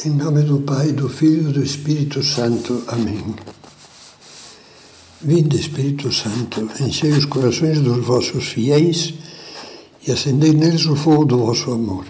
[0.00, 2.82] Em nome do Pai, do Filho e do Espírito Santo.
[2.88, 3.36] Amém.
[5.20, 9.14] Vinde, Espírito Santo, enchei os corações dos vossos fiéis
[10.04, 12.04] e acendei neles o fogo do vosso amor.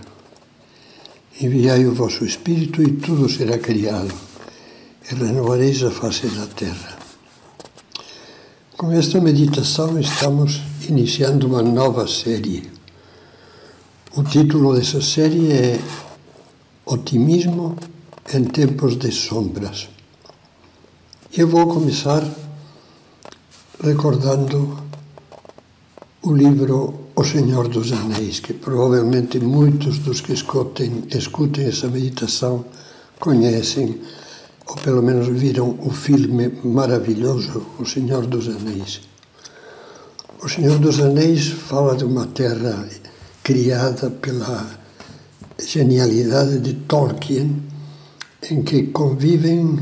[1.39, 4.15] Enviai o vosso Espírito e tudo será criado,
[5.11, 6.97] e renovareis a face da terra.
[8.79, 12.71] Com esta meditação estamos iniciando uma nova série.
[14.17, 15.81] O título dessa série é
[16.93, 17.75] Otimismo
[18.35, 19.89] em tempos de sombras.
[21.35, 22.23] Eu vou começar
[23.83, 24.79] recordando
[26.21, 32.67] o livro O Senhor dos Anéis, que provavelmente muitos dos que escutem, escutem essa meditação
[33.19, 33.99] conhecem,
[34.67, 39.01] ou pelo menos viram o filme maravilhoso O Senhor dos Anéis.
[40.43, 42.87] O Senhor dos Anéis fala de uma terra
[43.43, 44.82] criada pela
[45.67, 47.63] genialidade de Tolkien,
[48.51, 49.79] em que convivem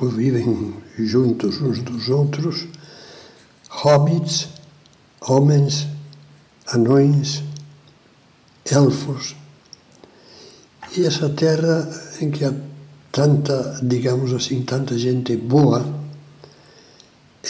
[0.00, 2.66] ou vivem juntos uns dos outros
[3.70, 4.48] hobbits,
[5.20, 5.86] homens,
[6.66, 7.42] anões,
[8.64, 9.36] elfos.
[10.96, 11.88] E essa terra
[12.20, 12.54] em que há
[13.10, 15.84] tanta, digamos assim, tanta gente boa,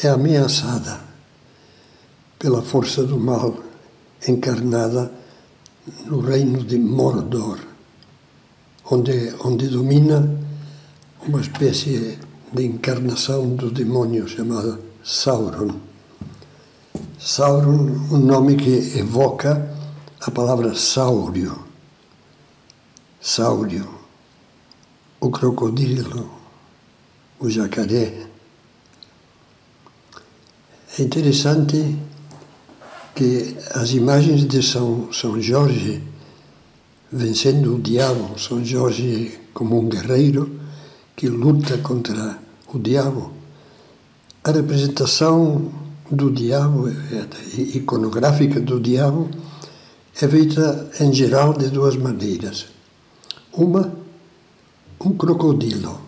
[0.02, 1.00] é ameaçada
[2.38, 3.56] pela força do mal
[4.26, 5.10] encarnada
[6.06, 7.58] no reino de Mordor,
[8.90, 10.40] onde, onde domina
[11.26, 12.18] uma espécie
[12.52, 15.80] de encarnação do demônio chamada Sauron.
[17.18, 19.74] Sauron, um nome que evoca
[20.20, 21.64] a palavra sáurio.
[23.20, 23.88] Sáurio,
[25.20, 26.30] o crocodilo,
[27.40, 28.26] o jacaré.
[30.98, 31.96] É interessante
[33.14, 36.02] que as imagens de São, São Jorge
[37.10, 40.60] vencendo o diabo, São Jorge como um guerreiro
[41.16, 42.38] que luta contra
[42.72, 43.32] o diabo,
[44.42, 45.72] a representação
[46.10, 46.88] do diabo,
[47.56, 49.30] iconográfica do diabo,
[50.20, 52.66] é feita em geral de duas maneiras.
[53.52, 53.92] Uma,
[55.00, 56.00] um crocodilo,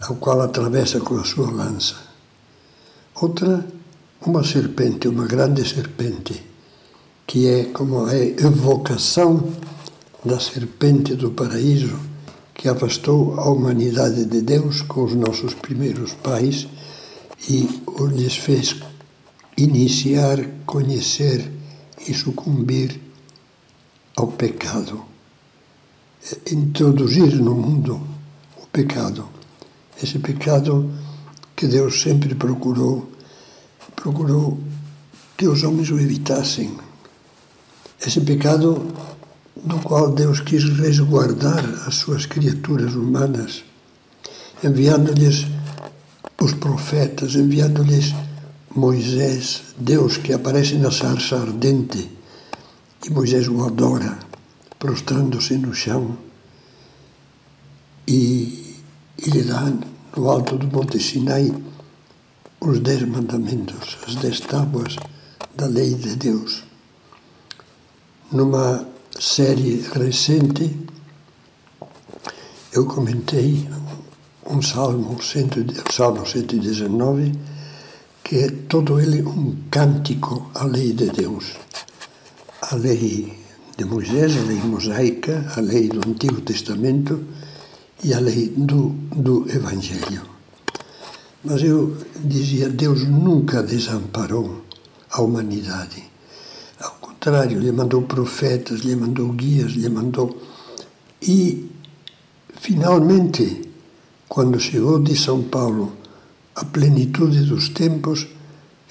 [0.00, 1.96] ao qual atravessa com a sua lança.
[3.14, 3.64] Outra,
[4.24, 6.42] uma serpente, uma grande serpente,
[7.26, 9.52] que é como a evocação
[10.24, 11.98] da serpente do paraíso
[12.54, 16.66] que afastou a humanidade de Deus com os nossos primeiros pais
[17.48, 17.68] e
[18.12, 18.76] lhes fez
[19.56, 21.50] iniciar, conhecer
[22.06, 23.00] e sucumbir
[24.16, 25.04] ao pecado.
[26.50, 28.00] Introduzir no mundo
[28.60, 29.28] o pecado.
[30.02, 30.90] Esse pecado
[31.54, 33.08] que Deus sempre procurou
[34.00, 34.58] procurou
[35.36, 36.76] que os homens o evitassem.
[38.04, 38.86] Esse pecado
[39.56, 43.64] do qual Deus quis resguardar as suas criaturas humanas,
[44.62, 45.46] enviando-lhes
[46.40, 48.14] os profetas, enviando-lhes
[48.74, 52.10] Moisés, Deus que aparece na sarça ardente,
[53.04, 54.18] e Moisés o adora,
[54.78, 56.16] prostrando-se no chão,
[58.06, 58.76] e,
[59.18, 59.72] e lhe dá
[60.16, 61.52] no alto do Monte Sinai
[62.60, 64.96] os dez mandamentos, as dez tábuas
[65.54, 66.64] da lei de Deus.
[68.32, 68.86] Numa
[69.18, 70.76] série recente,
[72.72, 73.68] eu comentei
[74.46, 75.18] um salmo,
[75.90, 77.32] salmo 119,
[78.24, 81.56] que é todo ele um cântico à lei de Deus.
[82.62, 83.38] A lei
[83.76, 87.24] de Moisés, a lei mosaica, a lei do Antigo Testamento
[88.02, 90.37] e a lei do, do Evangelho.
[91.44, 94.64] Mas eu dizia, Deus nunca desamparou
[95.10, 96.02] a humanidade.
[96.80, 100.40] Ao contrário, lhe mandou profetas, lhe mandou guias, lhe mandou.
[101.22, 101.70] E,
[102.60, 103.68] finalmente,
[104.28, 105.96] quando chegou de São Paulo
[106.54, 108.26] a plenitude dos tempos,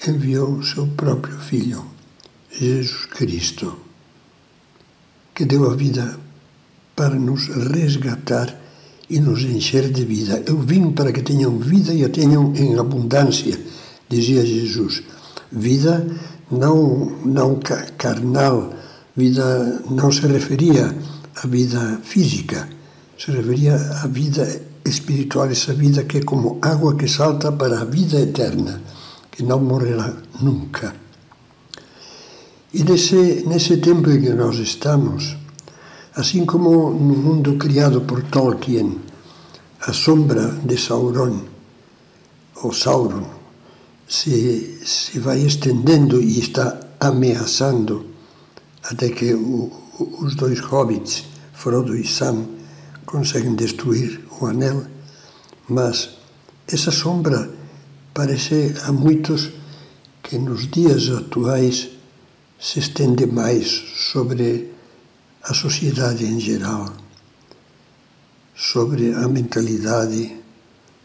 [0.06, 1.84] enviou seu próprio Filho,
[2.50, 3.76] Jesus Cristo,
[5.34, 6.18] que deu a vida
[6.96, 8.58] para nos resgatar
[9.10, 10.42] e nos encher de vida.
[10.46, 13.58] Eu vim para que tenham vida e a tenham em abundância,
[14.08, 15.02] dizia Jesus.
[15.50, 16.06] Vida
[16.50, 17.58] não, não
[17.96, 18.72] carnal,
[19.16, 20.94] vida não se referia
[21.42, 22.68] à vida física,
[23.18, 27.84] se referia à vida espiritual, essa vida que é como água que salta para a
[27.84, 28.80] vida eterna,
[29.30, 30.94] que não morrerá nunca.
[32.72, 35.36] E nesse, nesse tempo em que nós estamos,
[36.18, 38.98] Assim como no mundo criado por Tolkien,
[39.80, 41.42] a sombra de Sauron,
[42.60, 43.24] ou Sauron,
[44.08, 48.04] se, se vai estendendo e está ameaçando
[48.82, 49.70] até que o,
[50.20, 51.22] os dois hobbits,
[51.52, 52.46] Frodo e Sam,
[53.06, 54.86] conseguem destruir o anel,
[55.68, 56.18] mas
[56.66, 57.48] essa sombra
[58.12, 59.50] parece a muitos
[60.20, 61.90] que nos dias atuais
[62.58, 63.68] se estende mais
[64.12, 64.77] sobre
[65.42, 66.92] a sociedade em geral,
[68.54, 70.36] sobre a mentalidade,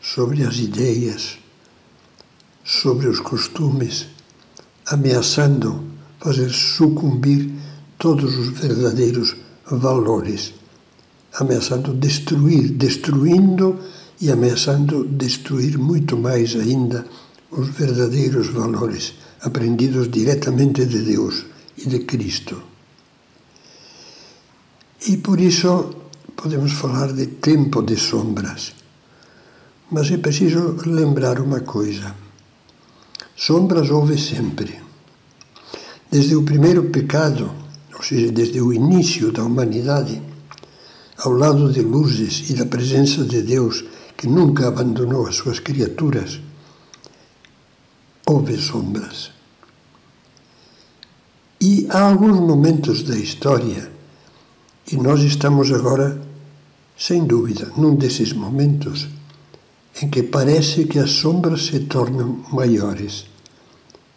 [0.02, 1.38] sobre as ideias,
[2.64, 4.08] sobre os costumes,
[4.86, 5.84] ameaçando
[6.20, 7.52] fazer sucumbir
[7.98, 9.36] todos os verdadeiros
[9.70, 10.54] valores,
[11.34, 13.80] ameaçando destruir, destruindo
[14.22, 17.06] e ameaçando destruir muito mais ainda
[17.52, 21.46] os verdadeiros valores aprendidos diretamente de Deus
[21.78, 22.73] e de Cristo.
[25.06, 25.96] E por isso
[26.36, 28.74] podemos falar de tempo de sombras.
[29.92, 32.16] Mas é preciso lembrar uma coisa:
[33.36, 34.82] sombras houve sempre.
[36.10, 37.52] Desde o primeiro pecado,
[37.94, 40.22] ou seja, desde o início da humanidade,
[41.18, 43.84] ao lado de luzes e da presença de Deus
[44.16, 46.40] que nunca abandonou as suas criaturas,
[48.26, 49.32] houve sombras.
[51.60, 53.92] E há alguns momentos da história,
[54.94, 56.22] e nós estamos agora,
[56.96, 59.08] sem dúvida, num desses momentos
[60.00, 63.26] em que parece que as sombras se tornam maiores,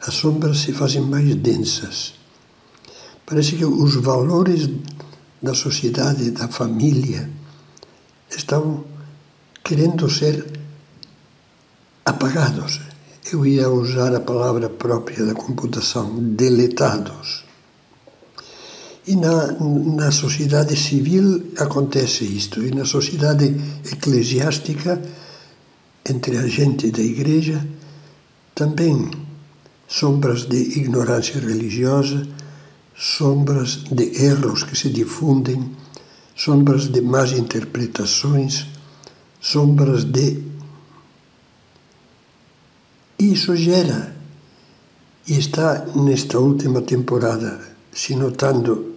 [0.07, 2.13] as sombras se fazem mais densas.
[3.25, 4.69] Parece que os valores
[5.41, 7.31] da sociedade, da família,
[8.29, 8.85] estão
[9.65, 10.61] querendo ser
[12.05, 12.83] apagados.
[13.33, 17.46] Eu ia usar a palavra própria da computação, deletados.
[19.07, 23.55] E na, na sociedade civil acontece isto, e na sociedade
[23.85, 25.01] eclesiástica,
[26.05, 27.65] entre a gente da igreja,
[28.53, 29.09] também
[29.87, 32.27] sombras de ignorância religiosa,
[32.97, 35.71] sombras de erros que se difundem,
[36.35, 38.67] sombras de más interpretações,
[39.41, 40.43] sombras de.
[43.21, 44.17] Isso gera,
[45.29, 47.61] e está nesta última temporada
[47.93, 48.96] se notando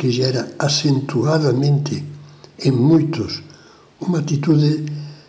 [0.00, 2.02] que gera acentuadamente
[2.58, 3.42] em muitos
[4.00, 4.86] uma atitude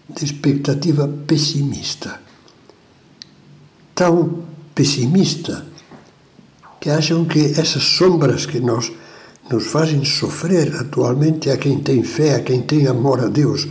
[0.09, 2.21] de expectativa pessimista.
[3.93, 5.65] Tão pessimista
[6.79, 8.89] que acham que essas sombras que nós
[9.51, 13.67] nos fazem sofrer atualmente a quem tem fé, a quem tem amor a Deus,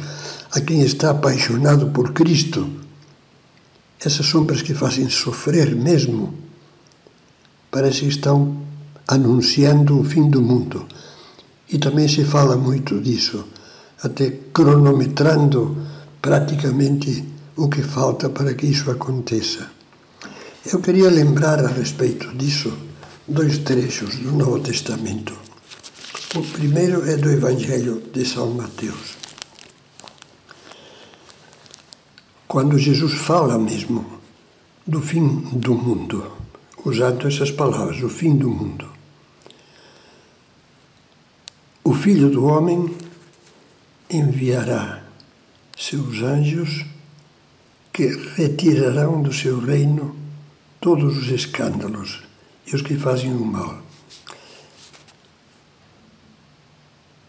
[0.53, 2.71] a quem está apaixonado por Cristo,
[3.99, 6.35] essas sombras que fazem sofrer mesmo,
[7.71, 8.69] parece que estão
[9.11, 10.87] anunciando o fim do mundo.
[11.69, 13.45] E também se fala muito disso,
[14.03, 15.77] até cronometrando
[16.23, 17.25] praticamente
[17.57, 19.71] o que falta para que isso aconteça.
[20.73, 22.73] Eu queria lembrar a respeito disso
[23.27, 25.35] dois trechos do Novo Testamento.
[26.35, 29.21] O primeiro é do Evangelho de São Mateus.
[32.51, 34.05] quando Jesus fala mesmo
[34.85, 36.33] do fim do mundo,
[36.85, 38.89] usando essas palavras, o fim do mundo.
[41.85, 42.97] O Filho do Homem
[44.09, 45.03] enviará
[45.77, 46.87] seus anjos
[47.93, 48.07] que
[48.37, 50.17] retirarão do seu reino
[50.81, 52.23] todos os escândalos
[52.67, 53.83] e os que fazem o mal.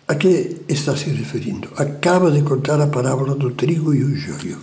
[0.08, 1.68] A que está se referindo?
[1.76, 4.58] Acaba de contar a parábola do trigo e o joio.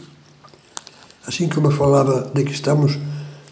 [1.26, 2.98] Assim como falava de que estamos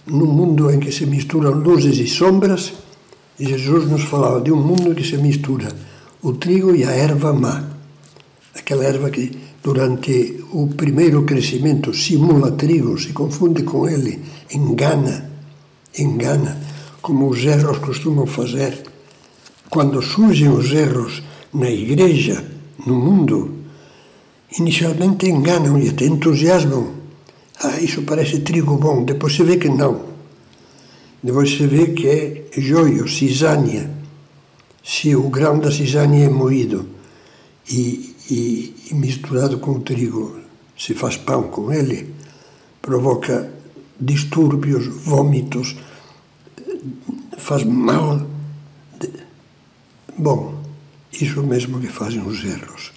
[0.07, 2.73] num mundo em que se misturam luzes e sombras,
[3.39, 5.69] Jesus nos falava de um mundo que se mistura
[6.29, 7.57] o trigo e a erva má.
[8.59, 9.25] Aquela erva que
[9.63, 14.13] durante o primeiro crescimento simula trigo, se confunde com ele,
[14.51, 15.31] engana,
[15.97, 16.53] engana,
[17.01, 18.73] como os erros costumam fazer.
[19.71, 22.45] Quando surgem os erros na igreja,
[22.87, 23.39] no mundo,
[24.59, 26.97] inicialmente enganam e até entusiasmam
[27.63, 29.05] ah, isso parece trigo bom.
[29.05, 30.03] Depois se vê que não.
[31.23, 33.96] Depois se vê que é joio, cisânia.
[34.87, 36.87] Se o grão da cisânia é moído
[37.69, 40.37] e, e, e misturado com o trigo,
[40.79, 42.15] se faz pão com ele,
[42.81, 43.53] provoca
[44.01, 45.77] distúrbios, vômitos,
[47.37, 48.25] faz mal.
[50.17, 50.63] Bom,
[51.13, 52.93] isso mesmo que fazem os erros.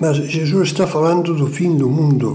[0.00, 2.32] Mas Jesus está falando do fim do mundo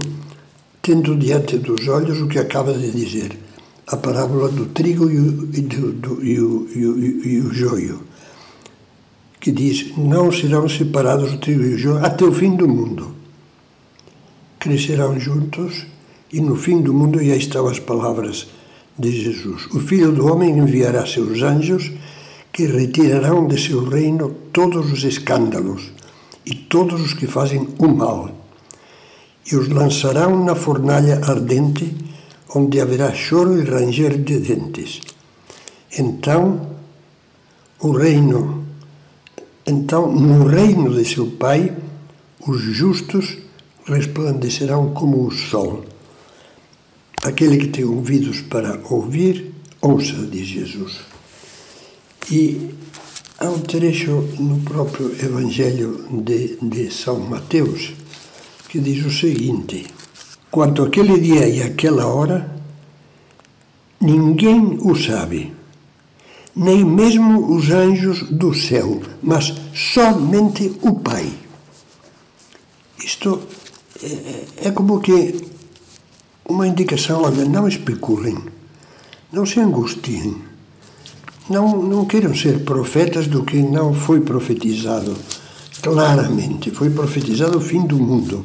[0.82, 3.38] tendo diante dos olhos o que acaba de dizer,
[3.86, 7.52] a parábola do trigo e o, e do, do, e o, e o, e o
[7.52, 8.07] joio,
[9.48, 13.14] que diz: Não serão separados o trigo e o joio até o fim do mundo.
[14.58, 15.86] Crescerão juntos
[16.30, 18.46] e no fim do mundo, aí estão as palavras
[18.98, 21.90] de Jesus: O Filho do Homem enviará seus anjos
[22.52, 25.92] que retirarão de seu reino todos os escândalos
[26.44, 28.30] e todos os que fazem o mal,
[29.50, 31.96] e os lançarão na fornalha ardente,
[32.54, 35.00] onde haverá choro e ranger de dentes.
[35.98, 36.68] Então,
[37.80, 38.57] o reino,
[39.68, 41.76] então no reino de seu Pai,
[42.46, 43.36] os justos
[43.84, 45.84] resplandecerão como o sol.
[47.22, 51.00] Aquele que tem ouvidos para ouvir, ouça, diz Jesus.
[52.30, 52.70] E
[53.38, 57.92] há um trecho no próprio Evangelho de, de São Mateus
[58.68, 59.86] que diz o seguinte:
[60.50, 62.54] Quanto aquele dia e aquela hora,
[64.00, 65.52] ninguém o sabe,
[66.54, 71.30] nem mesmo os anjos do céu, mas somente o Pai.
[73.04, 73.40] Isto
[74.02, 75.46] é, é como que
[76.48, 78.38] uma indicação, olha, não especulem,
[79.32, 80.36] não se angustiem,
[81.48, 85.16] não, não queiram ser profetas do que não foi profetizado
[85.82, 86.70] claramente.
[86.70, 88.44] Foi profetizado o fim do mundo,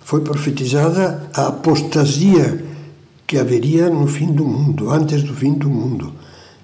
[0.00, 2.64] foi profetizada a apostasia
[3.26, 6.12] que haveria no fim do mundo, antes do fim do mundo.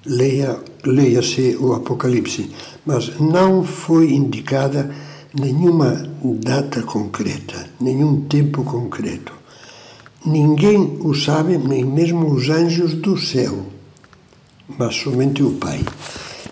[0.07, 2.51] Leia, leia-se o Apocalipse,
[2.85, 4.91] mas não foi indicada
[5.39, 9.33] nenhuma data concreta, nenhum tempo concreto.
[10.25, 13.67] Ninguém o sabe, nem mesmo os anjos do céu,
[14.79, 15.85] mas somente o Pai.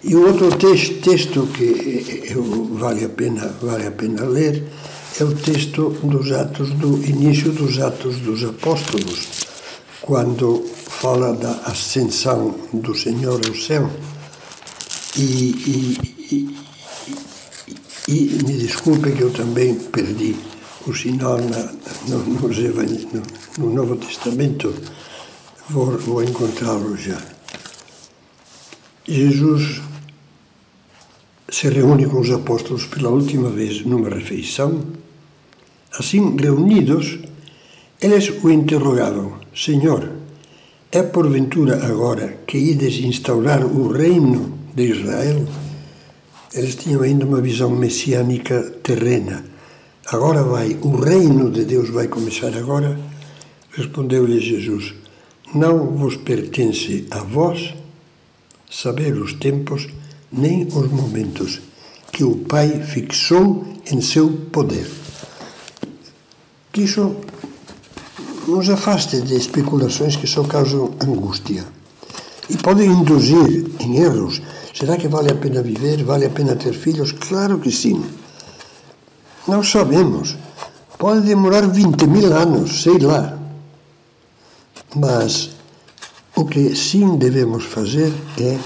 [0.05, 2.35] E o outro texto que
[2.73, 4.65] vale, a pena, vale a pena ler
[5.21, 9.47] é o texto dos Atos, do início dos Atos dos Apóstolos,
[10.01, 10.65] quando
[11.03, 13.91] fala da ascensão do Senhor ao céu.
[15.19, 15.99] E, e,
[16.31, 16.57] e,
[18.07, 20.37] e me desculpe que eu também perdi
[20.87, 21.73] o sinal na,
[22.09, 22.49] no, no,
[23.59, 24.73] no, Novo Testamento,
[25.69, 27.21] vou, vou encontrá-lo já.
[29.05, 29.83] Jesus
[31.49, 34.81] se reúne com os apóstolos pela última vez numa refeição.
[35.99, 37.19] Assim, reunidos,
[38.01, 40.22] eles o interrogavam: Senhor,
[40.93, 45.47] é porventura agora que ides instaurar o reino de Israel?
[46.55, 49.53] Eles tinham ainda uma visão messiânica terrena
[50.13, 52.99] agora vai, o reino de Deus vai começar agora?
[53.73, 54.95] Respondeu-lhe Jesus:
[55.55, 57.75] Não vos pertence a vós
[58.71, 59.89] saber os tempos
[60.31, 61.61] nem os momentos
[62.11, 64.91] que o Pai fixou em seu poder.
[66.73, 67.17] Que isso
[68.47, 71.65] nos afaste de especulações que só causam angústia
[72.49, 74.43] e podem induzir em erros.
[74.75, 76.03] Será que vale a pena viver?
[76.03, 77.13] Vale a pena ter filhos?
[77.13, 78.05] Claro que sim.
[79.47, 80.37] Não sabemos.
[80.99, 83.39] Pode demorar 20 mil anos, sei lá.
[84.95, 85.51] Mas
[86.35, 88.59] o que sim devemos fazer é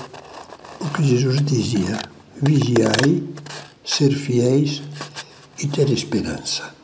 [0.80, 1.99] o que Jesus dizia:
[2.40, 3.23] vigiai,
[3.85, 4.83] ser fiéis
[5.59, 6.75] e ter esperança.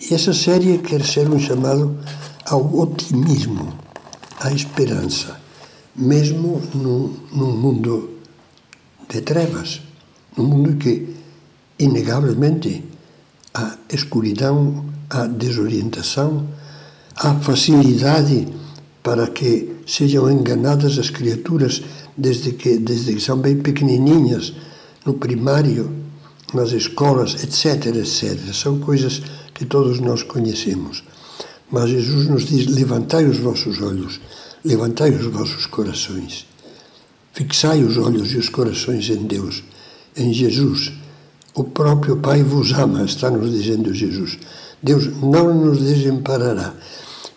[0.00, 1.98] E essa série quer ser um chamado
[2.46, 3.74] ao otimismo,
[4.40, 5.38] à esperança,
[5.94, 8.18] mesmo num, num mundo
[9.08, 9.82] de trevas,
[10.36, 11.14] num mundo que
[11.78, 12.82] inegavelmente,
[13.52, 16.48] a escuridão, a desorientação,
[17.16, 18.48] a facilidade
[19.02, 21.82] para que sejam enganadas as criaturas
[22.16, 24.54] desde que, desde que são bem pequenininhas,
[25.04, 25.90] no primário,
[26.54, 28.54] nas escolas, etc, etc.
[28.54, 29.22] São coisas
[29.60, 31.04] que todos nós conhecemos.
[31.70, 34.18] Mas Jesus nos diz: levantai os vossos olhos,
[34.64, 36.46] levantai os vossos corações,
[37.34, 39.62] fixai os olhos e os corações em Deus,
[40.16, 40.92] em Jesus
[41.54, 44.38] o próprio Pai vos ama, está nos dizendo Jesus.
[44.82, 46.72] Deus não nos desamparará.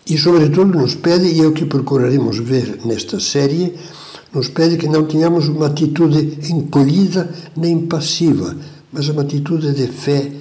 [0.08, 3.76] E, sobretudo, nos pede, e é o que procuraremos ver nesta série,
[4.34, 8.56] nos pede que não tenhamos uma atitude encolhida nem passiva,
[8.94, 10.32] mas uma atitude de fé,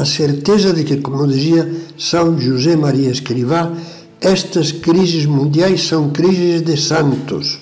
[0.00, 3.70] a certeza de que, como dizia São José Maria Escrivá,
[4.18, 7.58] estas crises mundiais são crises de santos.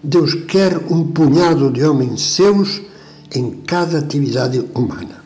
[0.00, 2.80] Deus quer um punhado de homens seus
[3.34, 5.23] em cada atividade humana.